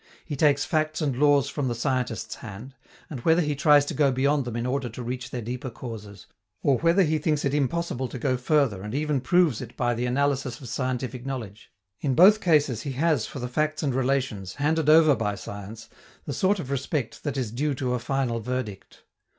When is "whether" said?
3.19-3.43, 6.79-7.03